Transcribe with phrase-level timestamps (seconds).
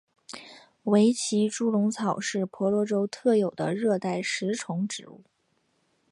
[0.85, 5.21] 维奇猪笼草是婆罗洲特有的热带食虫植物。